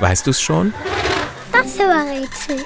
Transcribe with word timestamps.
Weißt 0.00 0.26
du's 0.26 0.40
schon? 0.40 0.72
Das 1.52 1.78
war 1.78 2.04
Rätsel. 2.06 2.64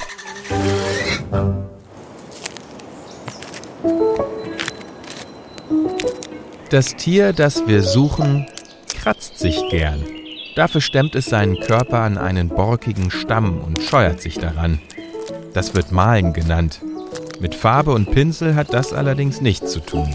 Das 6.71 6.97
Tier, 6.97 7.33
das 7.33 7.67
wir 7.67 7.83
suchen, 7.83 8.47
kratzt 8.89 9.39
sich 9.39 9.61
gern. 9.71 10.05
Dafür 10.57 10.81
stemmt 10.81 11.15
es 11.15 11.27
seinen 11.27 11.59
Körper 11.59 12.01
an 12.01 12.17
einen 12.17 12.49
borkigen 12.49 13.11
Stamm 13.11 13.61
und 13.61 13.83
scheuert 13.83 14.21
sich 14.21 14.39
daran. 14.39 14.81
Das 15.53 15.75
wird 15.75 15.93
Malen 15.93 16.33
genannt. 16.33 16.81
Mit 17.41 17.55
Farbe 17.55 17.93
und 17.93 18.11
Pinsel 18.11 18.55
hat 18.55 18.73
das 18.73 18.93
allerdings 18.93 19.41
nichts 19.41 19.73
zu 19.73 19.81
tun. 19.81 20.15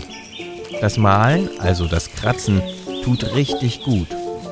Das 0.82 0.98
Malen, 0.98 1.50
also 1.60 1.88
das 1.88 2.12
Kratzen, 2.12 2.62
tut 3.04 3.36
richtig 3.36 3.84
gut 3.84 4.08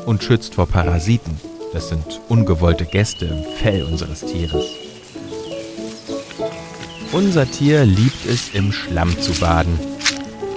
und 0.05 0.23
schützt 0.23 0.55
vor 0.55 0.67
Parasiten. 0.67 1.39
Das 1.73 1.89
sind 1.89 2.21
ungewollte 2.29 2.85
Gäste 2.85 3.25
im 3.25 3.43
Fell 3.43 3.83
unseres 3.83 4.21
Tieres. 4.21 4.65
Unser 7.11 7.49
Tier 7.49 7.85
liebt 7.85 8.25
es, 8.25 8.53
im 8.53 8.71
Schlamm 8.71 9.19
zu 9.19 9.33
baden. 9.33 9.79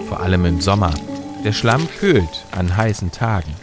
Vor 0.09 0.20
allem 0.20 0.45
im 0.45 0.61
Sommer. 0.61 0.93
Der 1.45 1.53
Schlamm 1.53 1.89
kühlt 1.98 2.45
an 2.53 2.77
heißen 2.77 3.11
Tagen. 3.12 3.55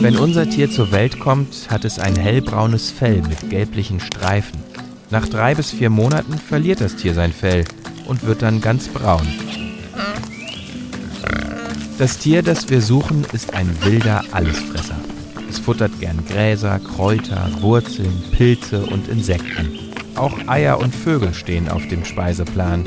Wenn 0.00 0.16
unser 0.16 0.48
Tier 0.48 0.70
zur 0.70 0.92
Welt 0.92 1.20
kommt, 1.20 1.70
hat 1.70 1.84
es 1.84 1.98
ein 1.98 2.16
hellbraunes 2.16 2.90
Fell 2.90 3.22
mit 3.22 3.50
gelblichen 3.50 4.00
Streifen. 4.00 4.58
Nach 5.10 5.28
drei 5.28 5.54
bis 5.54 5.70
vier 5.70 5.90
Monaten 5.90 6.38
verliert 6.38 6.80
das 6.80 6.96
Tier 6.96 7.14
sein 7.14 7.32
Fell 7.32 7.64
und 8.06 8.24
wird 8.24 8.42
dann 8.42 8.60
ganz 8.60 8.88
braun. 8.88 9.26
Das 12.00 12.16
Tier, 12.16 12.42
das 12.42 12.70
wir 12.70 12.80
suchen, 12.80 13.26
ist 13.34 13.52
ein 13.52 13.68
wilder 13.84 14.24
Allesfresser. 14.32 14.96
Es 15.50 15.58
futtert 15.58 16.00
gern 16.00 16.24
Gräser, 16.24 16.78
Kräuter, 16.78 17.50
Wurzeln, 17.60 18.22
Pilze 18.32 18.86
und 18.86 19.06
Insekten. 19.06 19.78
Auch 20.14 20.32
Eier 20.46 20.78
und 20.78 20.94
Vögel 20.94 21.34
stehen 21.34 21.68
auf 21.68 21.86
dem 21.88 22.06
Speiseplan. 22.06 22.84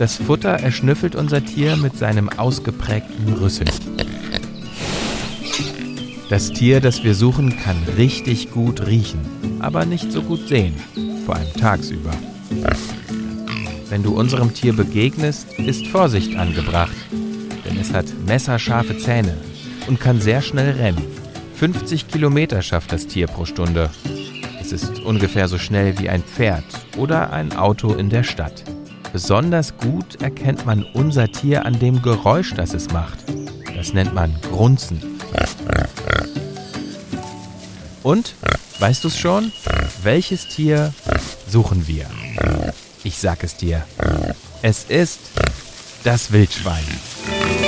Das 0.00 0.16
Futter 0.16 0.50
erschnüffelt 0.50 1.14
unser 1.14 1.44
Tier 1.44 1.76
mit 1.76 1.96
seinem 1.96 2.28
ausgeprägten 2.30 3.32
Rüsseln. 3.34 3.70
Das 6.28 6.50
Tier, 6.50 6.80
das 6.80 7.04
wir 7.04 7.14
suchen, 7.14 7.56
kann 7.60 7.76
richtig 7.96 8.50
gut 8.50 8.88
riechen, 8.88 9.20
aber 9.60 9.84
nicht 9.84 10.10
so 10.10 10.20
gut 10.20 10.48
sehen, 10.48 10.74
vor 11.26 11.36
allem 11.36 11.52
tagsüber. 11.60 12.10
Wenn 13.88 14.02
du 14.02 14.18
unserem 14.18 14.52
Tier 14.52 14.74
begegnest, 14.74 15.46
ist 15.60 15.86
Vorsicht 15.86 16.34
angebracht, 16.34 16.96
denn 17.68 17.78
es 17.78 17.92
hat 17.92 18.06
messerscharfe 18.26 18.96
Zähne 18.98 19.36
und 19.86 20.00
kann 20.00 20.20
sehr 20.20 20.40
schnell 20.40 20.72
rennen. 20.72 21.04
50 21.56 22.08
Kilometer 22.08 22.62
schafft 22.62 22.92
das 22.92 23.06
Tier 23.06 23.26
pro 23.26 23.44
Stunde. 23.44 23.90
Es 24.60 24.72
ist 24.72 25.00
ungefähr 25.00 25.48
so 25.48 25.58
schnell 25.58 25.98
wie 25.98 26.08
ein 26.08 26.22
Pferd 26.22 26.64
oder 26.96 27.32
ein 27.32 27.56
Auto 27.56 27.94
in 27.94 28.10
der 28.10 28.22
Stadt. 28.22 28.64
Besonders 29.12 29.76
gut 29.76 30.22
erkennt 30.22 30.66
man 30.66 30.82
unser 30.82 31.30
Tier 31.30 31.66
an 31.66 31.78
dem 31.78 32.02
Geräusch, 32.02 32.54
das 32.54 32.74
es 32.74 32.90
macht. 32.90 33.18
Das 33.76 33.92
nennt 33.92 34.14
man 34.14 34.34
Grunzen. 34.42 35.00
Und, 38.02 38.34
weißt 38.78 39.04
du 39.04 39.08
es 39.08 39.18
schon? 39.18 39.52
Welches 40.02 40.48
Tier 40.48 40.92
suchen 41.48 41.86
wir? 41.86 42.06
Ich 43.04 43.18
sag 43.18 43.44
es 43.44 43.56
dir. 43.56 43.84
Es 44.62 44.84
ist 44.84 45.20
das 46.04 46.32
Wildschwein. 46.32 46.84
Thank 47.28 47.62
you. 47.62 47.67